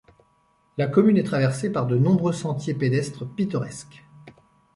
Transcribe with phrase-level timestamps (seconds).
[0.79, 4.03] La commune est traversée par de nombreux sentiers pédestres pittoresques.